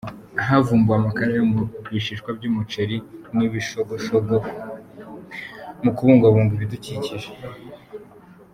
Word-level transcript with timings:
Havumbuwe 0.47 0.95
amakara 0.99 1.31
yo 1.39 1.45
mu 1.51 1.61
bishishwa 1.91 2.29
by’umuceri 2.37 2.97
n’ibishogoshogo 3.37 4.35
mu 5.83 5.91
kubungabunga 5.95 6.51
ibidukikije 6.57 7.29